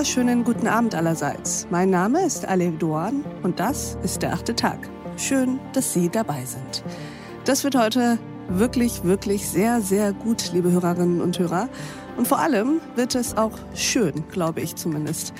wunderschönen 0.00 0.44
guten 0.44 0.66
Abend 0.66 0.94
allerseits. 0.94 1.66
Mein 1.68 1.90
Name 1.90 2.24
ist 2.24 2.48
Alev 2.48 2.78
Doan 2.78 3.22
und 3.42 3.60
das 3.60 3.98
ist 4.02 4.22
der 4.22 4.32
achte 4.32 4.56
Tag. 4.56 4.88
Schön, 5.18 5.60
dass 5.74 5.92
Sie 5.92 6.08
dabei 6.08 6.42
sind. 6.46 6.82
Das 7.44 7.64
wird 7.64 7.76
heute 7.76 8.18
wirklich, 8.48 9.04
wirklich 9.04 9.46
sehr, 9.46 9.82
sehr 9.82 10.14
gut, 10.14 10.52
liebe 10.54 10.72
Hörerinnen 10.72 11.20
und 11.20 11.38
Hörer. 11.38 11.68
Und 12.16 12.26
vor 12.26 12.38
allem 12.38 12.80
wird 12.94 13.14
es 13.14 13.36
auch 13.36 13.58
schön, 13.74 14.24
glaube 14.30 14.62
ich 14.62 14.74
zumindest. 14.74 15.34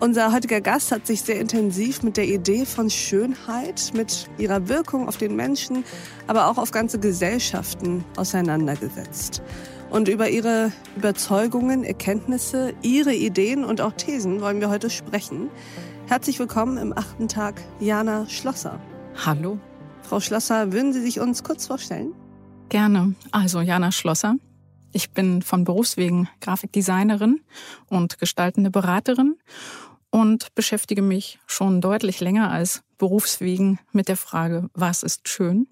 Unser 0.00 0.32
heutiger 0.32 0.62
Gast 0.62 0.90
hat 0.90 1.06
sich 1.06 1.20
sehr 1.20 1.38
intensiv 1.38 2.02
mit 2.02 2.16
der 2.16 2.28
Idee 2.28 2.64
von 2.64 2.88
Schönheit, 2.88 3.90
mit 3.92 4.30
ihrer 4.38 4.70
Wirkung 4.70 5.06
auf 5.06 5.18
den 5.18 5.36
Menschen, 5.36 5.84
aber 6.26 6.48
auch 6.48 6.56
auf 6.56 6.70
ganze 6.70 6.98
Gesellschaften 6.98 8.06
auseinandergesetzt. 8.16 9.42
Und 9.90 10.08
über 10.08 10.28
ihre 10.28 10.70
Überzeugungen, 10.96 11.82
Erkenntnisse, 11.82 12.74
ihre 12.82 13.14
Ideen 13.14 13.64
und 13.64 13.80
auch 13.80 13.92
Thesen 13.92 14.42
wollen 14.42 14.60
wir 14.60 14.68
heute 14.68 14.90
sprechen. 14.90 15.48
Herzlich 16.08 16.38
willkommen 16.38 16.76
im 16.76 16.96
achten 16.96 17.26
Tag, 17.26 17.62
Jana 17.80 18.28
Schlosser. 18.28 18.78
Hallo. 19.24 19.58
Frau 20.02 20.20
Schlosser, 20.20 20.72
würden 20.72 20.92
Sie 20.92 21.00
sich 21.00 21.20
uns 21.20 21.42
kurz 21.42 21.66
vorstellen? 21.66 22.12
Gerne. 22.68 23.14
Also 23.32 23.62
Jana 23.62 23.90
Schlosser. 23.90 24.36
Ich 24.92 25.12
bin 25.12 25.40
von 25.40 25.64
Berufswegen 25.64 26.28
Grafikdesignerin 26.42 27.40
und 27.88 28.18
gestaltende 28.18 28.70
Beraterin 28.70 29.36
und 30.10 30.54
beschäftige 30.54 31.02
mich 31.02 31.38
schon 31.46 31.80
deutlich 31.80 32.20
länger 32.20 32.50
als 32.50 32.82
Berufswegen 32.98 33.78
mit 33.92 34.08
der 34.08 34.18
Frage, 34.18 34.68
was 34.74 35.02
ist 35.02 35.28
schön? 35.28 35.66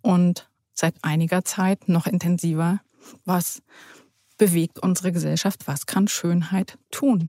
Und 0.00 0.48
seit 0.74 0.94
einiger 1.02 1.44
Zeit 1.44 1.88
noch 1.88 2.06
intensiver, 2.06 2.80
was 3.24 3.62
bewegt 4.38 4.78
unsere 4.80 5.12
Gesellschaft? 5.12 5.66
Was 5.66 5.86
kann 5.86 6.08
Schönheit 6.08 6.78
tun? 6.90 7.28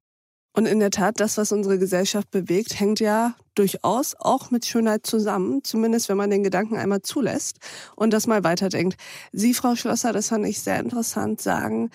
Und 0.56 0.68
in 0.68 0.80
der 0.80 0.92
Tat, 0.92 1.20
das, 1.20 1.38
was 1.38 1.52
unsere 1.52 1.80
Gesellschaft 1.80 2.30
bewegt, 2.30 2.80
hängt 2.80 3.00
ja 3.00 3.36
durchaus 3.56 4.16
auch 4.16 4.52
mit 4.52 4.66
Schönheit 4.66 5.06
zusammen, 5.06 5.64
zumindest 5.64 6.10
wenn 6.10 6.18
man 6.18 6.30
den 6.30 6.44
Gedanken 6.44 6.78
einmal 6.78 7.02
zulässt 7.02 7.58
und 7.96 8.14
das 8.14 8.28
mal 8.28 8.44
weiterdenkt. 8.44 8.98
Sie, 9.32 9.56
Frau 9.56 9.76
Schlosser, 9.76 10.14
das 10.14 10.30
fand 10.30 10.46
ich 10.46 10.62
sehr 10.62 10.80
interessant, 10.80 11.42
sagen, 11.42 11.90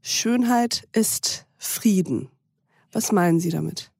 Schönheit 0.00 0.86
ist 0.92 1.46
Frieden. 1.56 2.28
Was 2.92 3.10
meinen 3.10 3.40
Sie 3.40 3.50
damit? 3.50 3.90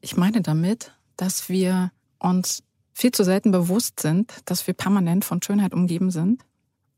Ich 0.00 0.16
meine 0.16 0.40
damit, 0.40 0.92
dass 1.16 1.48
wir 1.48 1.92
uns 2.18 2.64
viel 2.92 3.12
zu 3.12 3.22
selten 3.22 3.52
bewusst 3.52 4.00
sind, 4.00 4.32
dass 4.46 4.66
wir 4.66 4.74
permanent 4.74 5.24
von 5.24 5.40
Schönheit 5.40 5.72
umgeben 5.72 6.10
sind 6.10 6.42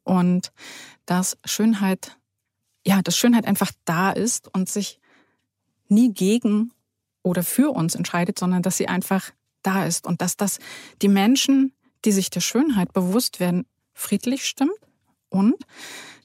und 0.09 0.53
dass 1.07 1.37
Schönheit, 1.45 2.17
ja, 2.87 3.03
dass 3.03 3.17
Schönheit 3.17 3.47
einfach 3.47 3.71
da 3.85 4.11
ist 4.11 4.53
und 4.55 4.69
sich 4.69 4.99
nie 5.89 6.13
gegen 6.13 6.73
oder 7.23 7.43
für 7.43 7.71
uns 7.71 7.95
entscheidet, 7.95 8.39
sondern 8.39 8.63
dass 8.63 8.77
sie 8.77 8.89
einfach 8.89 9.31
da 9.63 9.85
ist 9.85 10.07
und 10.07 10.23
dass 10.23 10.37
das 10.37 10.59
die 11.03 11.09
Menschen, 11.09 11.73
die 12.05 12.13
sich 12.13 12.31
der 12.31 12.41
Schönheit 12.41 12.93
bewusst 12.93 13.41
werden, 13.41 13.67
friedlich 13.93 14.47
stimmt 14.47 14.73
und 15.29 15.55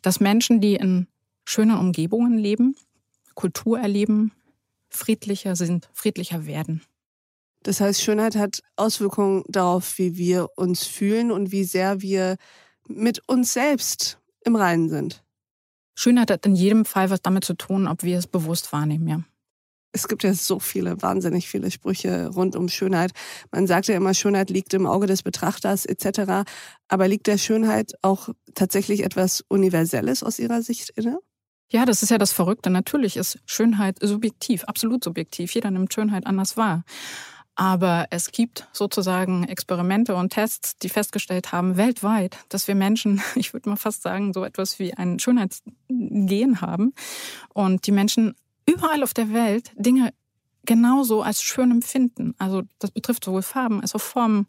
dass 0.02 0.20
Menschen, 0.20 0.62
die 0.62 0.75
in 0.75 1.08
schönen 1.45 1.78
Umgebungen 1.78 2.38
leben, 2.38 2.75
Kultur 3.36 3.80
erleben, 3.80 4.31
friedlicher 4.90 5.56
sind, 5.56 5.90
friedlicher 5.94 6.45
werden. 6.45 6.84
Das 7.64 7.81
heißt, 7.81 8.02
Schönheit 8.02 8.36
hat 8.36 8.62
Auswirkungen 8.75 9.44
darauf, 9.47 9.97
wie 9.97 10.18
wir 10.18 10.50
uns 10.56 10.86
fühlen 10.86 11.31
und 11.31 11.52
wie 11.52 11.64
sehr 11.64 12.02
wir 12.02 12.38
mit 12.88 13.22
uns 13.28 13.53
selbst 13.53 14.20
im 14.45 14.56
Reinen 14.56 14.89
sind. 14.89 15.23
Schönheit 15.95 16.31
hat 16.31 16.45
in 16.45 16.56
jedem 16.56 16.86
Fall 16.86 17.09
was 17.09 17.22
damit 17.22 17.45
zu 17.45 17.53
tun, 17.53 17.88
ob 17.88 18.03
wir 18.03 18.17
es 18.17 18.28
bewusst 18.28 18.72
wahrnehmen, 18.73 19.08
ja. 19.08 19.23
Es 19.96 20.08
gibt 20.08 20.24
ja 20.24 20.34
so 20.34 20.59
viele, 20.59 21.03
wahnsinnig 21.03 21.47
viele 21.47 21.69
Sprüche 21.69 22.30
rund 22.30 22.56
um 22.56 22.68
Schönheit. 22.68 23.12
Man 23.52 23.68
sagt 23.68 23.88
ja 23.88 23.96
immer, 23.96 24.16
Schönheit 24.16 24.50
liegt 24.50 24.74
im 24.74 24.88
Auge 24.88 25.06
des 25.06 25.22
Betrachters 25.22 25.85
etc. 25.85 26.50
Aber 26.88 27.08
liegt 27.08 27.28
der 27.28 27.38
Schönheit 27.38 27.94
auch 28.02 28.30
tatsächlich 28.56 29.03
etwas 29.03 29.46
Universelles 29.50 30.24
aus 30.24 30.40
Ihrer 30.40 30.63
Sicht 30.63 30.90
inne? 30.96 31.19
Ja, 31.72 31.85
das 31.85 32.02
ist 32.02 32.09
ja 32.09 32.18
das 32.18 32.34
Verrückte. 32.34 32.72
Natürlich 32.72 33.18
ist 33.18 33.40
Schönheit 33.46 33.97
subjektiv, 34.02 34.63
absolut 34.63 35.03
subjektiv. 35.03 35.53
Jeder 35.53 35.69
nimmt 35.69 35.94
Schönheit 35.94 36.25
anders 36.25 36.58
wahr. 36.58 36.84
Aber 37.56 38.08
es 38.09 38.31
gibt 38.31 38.68
sozusagen 38.74 39.44
Experimente 39.44 40.16
und 40.16 40.31
Tests, 40.31 40.78
die 40.80 40.90
festgestellt 40.90 41.52
haben, 41.52 41.78
weltweit, 41.78 42.38
dass 42.50 42.68
wir 42.68 42.75
Menschen, 42.75 43.22
ich 43.36 43.53
würde 43.53 43.69
mal 43.69 43.75
fast 43.75 44.02
sagen, 44.02 44.34
so 44.34 44.44
etwas 44.44 44.80
wie 44.80 44.94
ein 44.94 45.19
Schönheitsgen 45.19 46.62
haben. 46.62 46.94
Und 47.53 47.86
die 47.86 47.91
Menschen 47.91 48.36
überall 48.66 49.03
auf 49.03 49.14
der 49.14 49.34
Welt 49.34 49.72
Dinge 49.75 50.14
genauso 50.66 51.22
als 51.22 51.44
schön 51.44 51.72
empfinden. 51.72 52.34
Also 52.38 52.64
das 52.80 52.91
betrifft 52.91 53.25
sowohl 53.25 53.44
Farben 53.44 53.81
als 53.81 53.94
auch 53.96 54.02
Formen. 54.02 54.47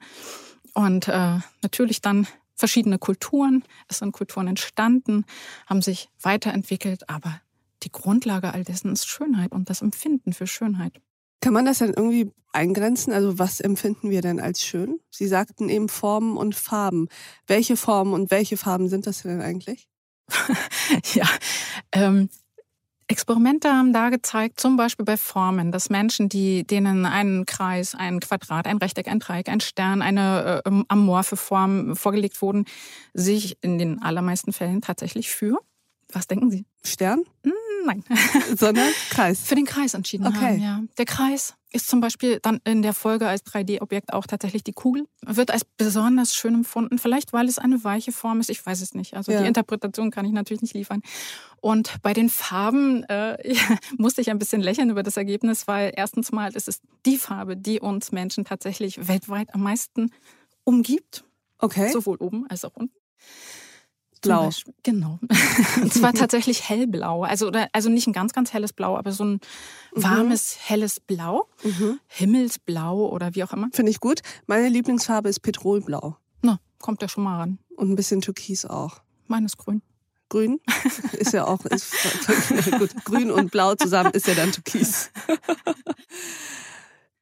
Und 0.72 1.08
äh, 1.08 1.38
natürlich 1.62 2.00
dann 2.00 2.26
verschiedene 2.54 2.98
Kulturen. 2.98 3.64
Es 3.88 3.98
sind 3.98 4.12
Kulturen 4.12 4.48
entstanden, 4.48 5.24
haben 5.66 5.82
sich 5.82 6.08
weiterentwickelt, 6.20 7.08
aber 7.08 7.40
die 7.82 7.92
Grundlage 7.92 8.54
all 8.54 8.64
dessen 8.64 8.92
ist 8.92 9.06
Schönheit 9.08 9.52
und 9.52 9.68
das 9.70 9.82
Empfinden 9.82 10.32
für 10.32 10.46
Schönheit. 10.46 11.00
Kann 11.44 11.52
man 11.52 11.66
das 11.66 11.80
dann 11.80 11.92
irgendwie 11.92 12.32
eingrenzen? 12.54 13.12
Also 13.12 13.38
was 13.38 13.60
empfinden 13.60 14.08
wir 14.08 14.22
denn 14.22 14.40
als 14.40 14.62
schön? 14.62 14.98
Sie 15.10 15.26
sagten 15.26 15.68
eben 15.68 15.90
Formen 15.90 16.38
und 16.38 16.54
Farben. 16.54 17.08
Welche 17.46 17.76
Formen 17.76 18.14
und 18.14 18.30
welche 18.30 18.56
Farben 18.56 18.88
sind 18.88 19.06
das 19.06 19.24
denn 19.24 19.42
eigentlich? 19.42 19.86
ja, 21.14 21.28
ähm, 21.92 22.30
Experimente 23.08 23.68
haben 23.68 23.92
da 23.92 24.08
gezeigt, 24.08 24.58
zum 24.58 24.78
Beispiel 24.78 25.04
bei 25.04 25.18
Formen, 25.18 25.70
dass 25.70 25.90
Menschen, 25.90 26.30
die, 26.30 26.66
denen 26.66 27.04
ein 27.04 27.44
Kreis, 27.44 27.94
ein 27.94 28.20
Quadrat, 28.20 28.66
ein 28.66 28.78
Rechteck, 28.78 29.06
ein 29.06 29.18
Dreieck, 29.18 29.50
ein 29.50 29.60
Stern, 29.60 30.00
eine 30.00 30.62
äh, 30.64 30.70
amorphe 30.88 31.36
Form 31.36 31.94
vorgelegt 31.94 32.40
wurden, 32.40 32.64
sich 33.12 33.58
in 33.60 33.76
den 33.76 34.02
allermeisten 34.02 34.54
Fällen 34.54 34.80
tatsächlich 34.80 35.28
für, 35.28 35.58
was 36.10 36.26
denken 36.26 36.50
Sie? 36.50 36.64
Stern? 36.82 37.24
Nein. 37.84 38.04
Sondern 38.56 38.88
Kreis. 39.10 39.40
Für 39.40 39.54
den 39.54 39.66
Kreis 39.66 39.94
entschieden 39.94 40.26
okay. 40.26 40.36
haben, 40.36 40.62
ja. 40.62 40.82
Der 40.98 41.04
Kreis 41.04 41.54
ist 41.74 41.88
zum 41.88 42.00
Beispiel 42.00 42.38
dann 42.40 42.60
in 42.64 42.82
der 42.82 42.94
Folge 42.94 43.26
als 43.26 43.44
3D-Objekt 43.44 44.12
auch 44.12 44.26
tatsächlich 44.26 44.62
die 44.62 44.72
Kugel. 44.72 45.06
Wird 45.26 45.50
als 45.50 45.64
besonders 45.64 46.34
schön 46.34 46.54
empfunden. 46.54 46.98
Vielleicht, 46.98 47.32
weil 47.32 47.48
es 47.48 47.58
eine 47.58 47.82
weiche 47.82 48.12
Form 48.12 48.38
ist. 48.38 48.48
Ich 48.48 48.64
weiß 48.64 48.80
es 48.80 48.94
nicht. 48.94 49.14
Also 49.14 49.32
ja. 49.32 49.40
die 49.40 49.48
Interpretation 49.48 50.12
kann 50.12 50.24
ich 50.24 50.32
natürlich 50.32 50.62
nicht 50.62 50.74
liefern. 50.74 51.02
Und 51.60 52.00
bei 52.02 52.12
den 52.12 52.30
Farben 52.30 53.02
äh, 53.04 53.54
musste 53.98 54.20
ich 54.20 54.30
ein 54.30 54.38
bisschen 54.38 54.62
lächeln 54.62 54.88
über 54.88 55.02
das 55.02 55.16
Ergebnis, 55.16 55.66
weil 55.66 55.92
erstens 55.96 56.30
mal 56.30 56.54
ist 56.54 56.68
es 56.68 56.80
die 57.06 57.18
Farbe, 57.18 57.56
die 57.56 57.80
uns 57.80 58.12
Menschen 58.12 58.44
tatsächlich 58.44 59.08
weltweit 59.08 59.52
am 59.52 59.62
meisten 59.62 60.12
umgibt. 60.62 61.24
Okay. 61.58 61.90
Sowohl 61.90 62.18
oben 62.18 62.46
als 62.48 62.64
auch 62.64 62.74
unten. 62.74 62.94
Blau. 64.24 64.50
Genau. 64.82 65.18
Und 65.82 65.92
zwar 65.92 66.12
tatsächlich 66.12 66.68
hellblau. 66.68 67.22
Also, 67.22 67.46
oder, 67.46 67.68
also 67.72 67.88
nicht 67.88 68.06
ein 68.06 68.12
ganz, 68.12 68.32
ganz 68.32 68.52
helles 68.52 68.72
Blau, 68.72 68.96
aber 68.96 69.12
so 69.12 69.24
ein 69.24 69.32
mhm. 69.94 70.02
warmes, 70.02 70.56
mhm. 70.56 70.68
helles 70.68 71.00
Blau. 71.00 71.48
Mhm. 71.62 72.00
Himmelsblau 72.06 73.08
oder 73.08 73.34
wie 73.34 73.44
auch 73.44 73.52
immer. 73.52 73.68
Finde 73.72 73.90
ich 73.90 74.00
gut. 74.00 74.20
Meine 74.46 74.68
Lieblingsfarbe 74.68 75.28
ist 75.28 75.40
Petrolblau. 75.40 76.16
Na, 76.42 76.58
kommt 76.80 77.02
ja 77.02 77.08
schon 77.08 77.24
mal 77.24 77.38
ran. 77.38 77.58
Und 77.76 77.90
ein 77.90 77.96
bisschen 77.96 78.20
Türkis 78.20 78.64
auch. 78.64 79.00
Meines 79.26 79.56
grün. 79.56 79.82
Grün 80.28 80.60
ist 81.12 81.32
ja 81.32 81.46
auch 81.46 81.64
ist, 81.66 81.92
gut. 82.78 82.90
Grün 83.04 83.30
und 83.30 83.50
Blau 83.50 83.74
zusammen 83.74 84.10
ist 84.12 84.26
ja 84.26 84.34
dann 84.34 84.52
Türkis. 84.52 85.10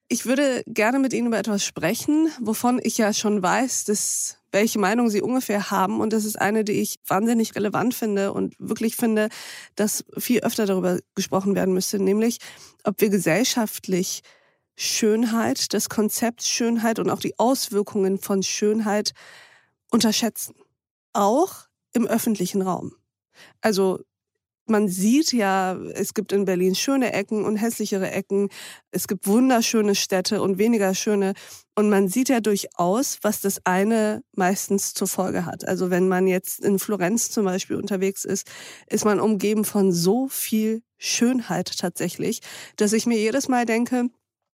Ich 0.08 0.26
würde 0.26 0.62
gerne 0.66 0.98
mit 0.98 1.14
Ihnen 1.14 1.28
über 1.28 1.38
etwas 1.38 1.64
sprechen, 1.64 2.30
wovon 2.38 2.78
ich 2.82 2.98
ja 2.98 3.14
schon 3.14 3.42
weiß, 3.42 3.84
dass 3.84 4.36
welche 4.52 4.78
Meinung 4.78 5.10
Sie 5.10 5.22
ungefähr 5.22 5.70
haben. 5.70 6.00
Und 6.00 6.12
das 6.12 6.24
ist 6.24 6.40
eine, 6.40 6.64
die 6.64 6.80
ich 6.80 6.96
wahnsinnig 7.06 7.54
relevant 7.56 7.94
finde 7.94 8.32
und 8.32 8.54
wirklich 8.58 8.96
finde, 8.96 9.28
dass 9.74 10.04
viel 10.18 10.40
öfter 10.40 10.66
darüber 10.66 10.98
gesprochen 11.14 11.54
werden 11.54 11.74
müsste, 11.74 11.98
nämlich 11.98 12.38
ob 12.84 13.00
wir 13.00 13.08
gesellschaftlich 13.08 14.22
Schönheit, 14.76 15.72
das 15.74 15.88
Konzept 15.88 16.42
Schönheit 16.42 16.98
und 16.98 17.10
auch 17.10 17.20
die 17.20 17.38
Auswirkungen 17.38 18.18
von 18.18 18.42
Schönheit 18.42 19.12
unterschätzen. 19.90 20.54
Auch 21.12 21.66
im 21.92 22.06
öffentlichen 22.06 22.62
Raum. 22.62 22.92
Also 23.60 24.00
man 24.72 24.88
sieht 24.88 25.32
ja, 25.32 25.76
es 25.94 26.14
gibt 26.14 26.32
in 26.32 26.44
Berlin 26.44 26.74
schöne 26.74 27.12
Ecken 27.12 27.44
und 27.44 27.56
hässlichere 27.56 28.10
Ecken. 28.10 28.48
Es 28.90 29.06
gibt 29.06 29.28
wunderschöne 29.28 29.94
Städte 29.94 30.42
und 30.42 30.58
weniger 30.58 30.94
schöne. 30.94 31.34
Und 31.76 31.88
man 31.88 32.08
sieht 32.08 32.28
ja 32.28 32.40
durchaus, 32.40 33.18
was 33.22 33.40
das 33.40 33.60
eine 33.64 34.24
meistens 34.34 34.94
zur 34.94 35.06
Folge 35.06 35.46
hat. 35.46 35.66
Also 35.66 35.90
wenn 35.90 36.08
man 36.08 36.26
jetzt 36.26 36.58
in 36.58 36.80
Florenz 36.80 37.30
zum 37.30 37.44
Beispiel 37.44 37.76
unterwegs 37.76 38.24
ist, 38.24 38.50
ist 38.88 39.04
man 39.04 39.20
umgeben 39.20 39.64
von 39.64 39.92
so 39.92 40.26
viel 40.26 40.82
Schönheit 40.98 41.78
tatsächlich, 41.78 42.40
dass 42.76 42.92
ich 42.92 43.06
mir 43.06 43.18
jedes 43.18 43.48
Mal 43.48 43.66
denke, 43.66 44.08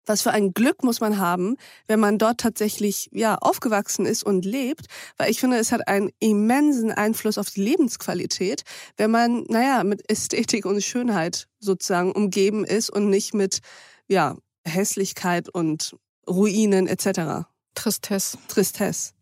was 0.07 0.23
für 0.23 0.31
ein 0.31 0.53
Glück 0.53 0.83
muss 0.83 1.01
man 1.01 1.19
haben, 1.19 1.57
wenn 1.87 2.01
man 2.01 2.19
dort 2.19 2.41
tatsächlich 2.41 3.09
ja 3.13 3.37
aufgewachsen 3.37 4.07
ist 4.07 4.23
und 4.23 4.45
lebt, 4.45 4.87
weil 5.17 5.31
ich 5.31 5.41
finde, 5.41 5.59
es 5.59 5.73
hat 5.73 5.87
einen 5.89 6.11
immensen 6.21 6.93
Einfluss 6.93 7.39
auf 7.39 7.51
die 7.51 7.63
Lebensqualität, 7.63 8.63
wenn 8.97 9.11
man 9.11 9.45
naja 9.49 9.85
mit 9.85 10.09
Ästhetik 10.11 10.65
und 10.67 10.83
Schönheit 10.83 11.49
sozusagen 11.59 12.13
umgeben 12.13 12.65
ist 12.65 12.91
und 12.91 13.11
nicht 13.11 13.35
mit 13.35 13.61
ja 14.09 14.37
Hässlichkeit 14.65 15.49
und 15.49 15.97
Ruinen 16.29 16.87
etc. 16.87 17.47
Tristesse. 17.75 18.39
Tristesse. 18.49 19.13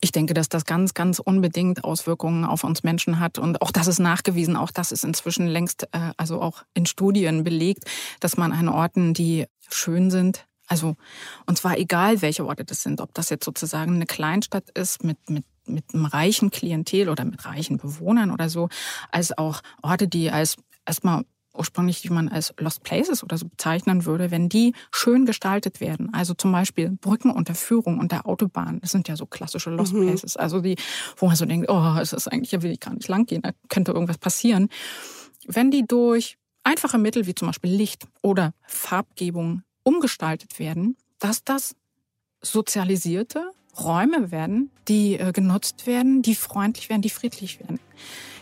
Ich 0.00 0.12
denke, 0.12 0.34
dass 0.34 0.48
das 0.48 0.64
ganz, 0.66 0.94
ganz 0.94 1.18
unbedingt 1.18 1.84
Auswirkungen 1.84 2.44
auf 2.44 2.64
uns 2.64 2.82
Menschen 2.82 3.18
hat. 3.18 3.38
Und 3.38 3.62
auch 3.62 3.70
das 3.70 3.86
ist 3.86 3.98
nachgewiesen, 3.98 4.56
auch 4.56 4.70
das 4.70 4.92
ist 4.92 5.04
inzwischen 5.04 5.46
längst, 5.46 5.84
äh, 5.92 6.12
also 6.16 6.40
auch 6.40 6.64
in 6.74 6.86
Studien 6.86 7.44
belegt, 7.44 7.84
dass 8.20 8.36
man 8.36 8.52
an 8.52 8.68
Orten, 8.68 9.14
die 9.14 9.46
schön 9.70 10.10
sind, 10.10 10.46
also, 10.66 10.96
und 11.46 11.58
zwar 11.58 11.76
egal, 11.76 12.22
welche 12.22 12.46
Orte 12.46 12.64
das 12.64 12.82
sind, 12.82 13.00
ob 13.02 13.12
das 13.12 13.28
jetzt 13.28 13.44
sozusagen 13.44 13.96
eine 13.96 14.06
Kleinstadt 14.06 14.70
ist 14.70 15.04
mit, 15.04 15.18
mit 15.28 15.44
mit 15.66 15.94
einem 15.94 16.04
reichen 16.04 16.50
Klientel 16.50 17.08
oder 17.08 17.24
mit 17.24 17.44
reichen 17.44 17.78
Bewohnern 17.78 18.30
oder 18.30 18.48
so, 18.48 18.68
als 19.10 19.36
auch 19.36 19.62
Orte, 19.82 20.08
die 20.08 20.30
als 20.30 20.56
erstmal 20.86 21.24
ursprünglich, 21.56 22.02
die 22.02 22.10
man 22.10 22.28
als 22.28 22.52
Lost 22.58 22.82
Places 22.82 23.22
oder 23.22 23.38
so 23.38 23.46
bezeichnen 23.46 24.04
würde, 24.04 24.30
wenn 24.32 24.48
die 24.48 24.74
schön 24.90 25.24
gestaltet 25.24 25.80
werden. 25.80 26.12
Also 26.12 26.34
zum 26.34 26.50
Beispiel 26.50 26.90
Brücken 26.90 27.30
unter 27.30 27.54
Führung 27.54 28.00
unter 28.00 28.26
Autobahn. 28.26 28.80
Das 28.80 28.90
sind 28.90 29.08
ja 29.08 29.16
so 29.16 29.24
klassische 29.26 29.70
Lost 29.70 29.94
mhm. 29.94 30.06
Places. 30.06 30.36
Also 30.36 30.60
die, 30.60 30.76
wo 31.16 31.26
man 31.26 31.36
so 31.36 31.44
denkt, 31.44 31.70
oh, 31.70 31.96
es 32.00 32.12
ist 32.12 32.26
eigentlich, 32.26 32.52
ja 32.52 32.62
will 32.62 32.72
ich 32.72 32.80
gar 32.80 32.92
nicht 32.92 33.08
lang 33.08 33.26
gehen, 33.26 33.42
da 33.42 33.50
könnte 33.68 33.92
irgendwas 33.92 34.18
passieren. 34.18 34.68
Wenn 35.46 35.70
die 35.70 35.86
durch 35.86 36.38
einfache 36.64 36.98
Mittel 36.98 37.26
wie 37.26 37.34
zum 37.34 37.48
Beispiel 37.48 37.70
Licht 37.70 38.06
oder 38.22 38.52
Farbgebung 38.66 39.62
umgestaltet 39.82 40.58
werden, 40.58 40.96
dass 41.18 41.44
das 41.44 41.76
sozialisierte 42.40 43.50
Räume 43.78 44.30
werden, 44.30 44.70
die 44.88 45.18
äh, 45.18 45.32
genutzt 45.32 45.86
werden, 45.86 46.22
die 46.22 46.34
freundlich 46.34 46.88
werden, 46.88 47.02
die 47.02 47.10
friedlich 47.10 47.60
werden. 47.60 47.80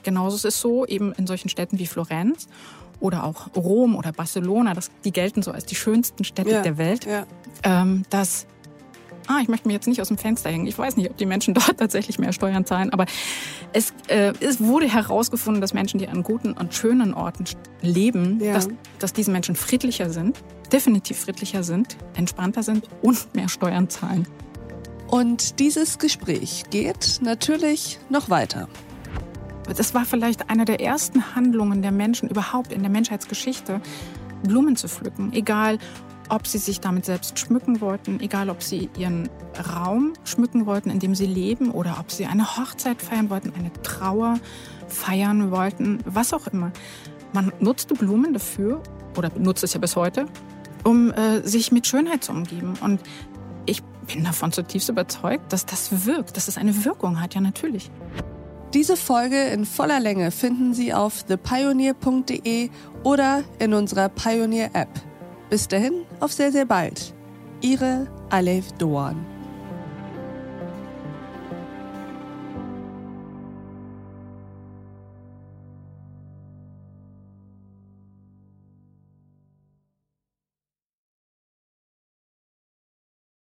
Genauso 0.02 0.36
ist 0.36 0.44
es 0.44 0.60
so 0.60 0.86
eben 0.86 1.12
in 1.12 1.26
solchen 1.26 1.48
Städten 1.48 1.78
wie 1.78 1.86
Florenz 1.86 2.48
oder 3.00 3.24
auch 3.24 3.54
Rom 3.56 3.96
oder 3.96 4.12
Barcelona, 4.12 4.74
das, 4.74 4.90
die 5.04 5.12
gelten 5.12 5.42
so 5.42 5.50
als 5.50 5.66
die 5.66 5.74
schönsten 5.74 6.24
Städte 6.24 6.50
ja, 6.50 6.62
der 6.62 6.78
Welt, 6.78 7.06
ja. 7.06 7.26
ähm, 7.64 8.04
dass 8.10 8.46
ah, 9.28 9.38
ich 9.40 9.48
möchte 9.48 9.68
mir 9.68 9.74
jetzt 9.74 9.86
nicht 9.86 10.00
aus 10.00 10.08
dem 10.08 10.18
Fenster 10.18 10.50
hängen. 10.50 10.66
Ich 10.66 10.78
weiß 10.78 10.96
nicht, 10.96 11.10
ob 11.10 11.16
die 11.16 11.26
Menschen 11.26 11.54
dort 11.54 11.78
tatsächlich 11.78 12.18
mehr 12.18 12.32
Steuern 12.32 12.64
zahlen, 12.64 12.90
aber 12.92 13.06
es, 13.72 13.92
äh, 14.08 14.32
es 14.40 14.60
wurde 14.60 14.88
herausgefunden, 14.88 15.60
dass 15.60 15.74
Menschen, 15.74 15.98
die 15.98 16.08
an 16.08 16.22
guten 16.22 16.52
und 16.52 16.74
schönen 16.74 17.14
Orten 17.14 17.44
leben, 17.80 18.40
ja. 18.42 18.54
dass, 18.54 18.68
dass 18.98 19.12
diese 19.12 19.30
Menschen 19.30 19.56
friedlicher 19.56 20.10
sind, 20.10 20.42
definitiv 20.72 21.18
friedlicher 21.18 21.62
sind, 21.62 21.96
entspannter 22.14 22.62
sind 22.62 22.88
und 23.02 23.34
mehr 23.34 23.48
Steuern 23.48 23.88
zahlen. 23.88 24.26
Und 25.08 25.58
dieses 25.58 25.98
Gespräch 25.98 26.64
geht 26.70 27.20
natürlich 27.22 27.98
noch 28.08 28.30
weiter. 28.30 28.68
Das 29.76 29.94
war 29.94 30.04
vielleicht 30.04 30.50
eine 30.50 30.64
der 30.64 30.80
ersten 30.80 31.34
Handlungen 31.34 31.82
der 31.82 31.92
Menschen 31.92 32.28
überhaupt 32.28 32.72
in 32.72 32.80
der 32.80 32.90
Menschheitsgeschichte, 32.90 33.80
Blumen 34.42 34.76
zu 34.76 34.88
pflücken. 34.88 35.32
Egal, 35.32 35.78
ob 36.32 36.46
sie 36.46 36.56
sich 36.56 36.80
damit 36.80 37.04
selbst 37.04 37.38
schmücken 37.38 37.82
wollten, 37.82 38.18
egal 38.20 38.48
ob 38.48 38.62
sie 38.62 38.88
ihren 38.96 39.28
Raum 39.74 40.14
schmücken 40.24 40.64
wollten, 40.64 40.88
in 40.88 40.98
dem 40.98 41.14
sie 41.14 41.26
leben, 41.26 41.70
oder 41.70 41.98
ob 42.00 42.10
sie 42.10 42.24
eine 42.24 42.56
Hochzeit 42.56 43.02
feiern 43.02 43.28
wollten, 43.28 43.52
eine 43.54 43.70
Trauer 43.82 44.38
feiern 44.88 45.50
wollten, 45.50 45.98
was 46.06 46.32
auch 46.32 46.46
immer. 46.46 46.72
Man 47.34 47.52
nutzte 47.60 47.94
Blumen 47.94 48.32
dafür, 48.32 48.82
oder 49.18 49.30
nutzt 49.38 49.62
es 49.62 49.74
ja 49.74 49.80
bis 49.80 49.94
heute, 49.94 50.24
um 50.84 51.12
äh, 51.12 51.46
sich 51.46 51.70
mit 51.70 51.86
Schönheit 51.86 52.24
zu 52.24 52.32
umgeben. 52.32 52.74
Und 52.80 53.02
ich 53.66 53.82
bin 54.06 54.24
davon 54.24 54.52
zutiefst 54.52 54.88
überzeugt, 54.88 55.52
dass 55.52 55.66
das 55.66 56.06
wirkt, 56.06 56.38
dass 56.38 56.48
es 56.48 56.56
eine 56.56 56.86
Wirkung 56.86 57.20
hat, 57.20 57.34
ja 57.34 57.42
natürlich. 57.42 57.90
Diese 58.72 58.96
Folge 58.96 59.48
in 59.48 59.66
voller 59.66 60.00
Länge 60.00 60.30
finden 60.30 60.72
Sie 60.72 60.94
auf 60.94 61.24
thepioneer.de 61.24 62.70
oder 63.02 63.44
in 63.58 63.74
unserer 63.74 64.08
Pioneer 64.08 64.70
App. 64.72 65.11
Bis 65.52 65.68
dahin, 65.68 66.06
auf 66.18 66.32
sehr, 66.32 66.50
sehr 66.50 66.64
bald. 66.64 67.12
Ihre 67.60 68.06
Alef 68.30 68.72
Doan. 68.78 69.26